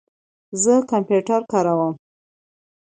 [0.63, 1.93] زه کمپیوټر کاروم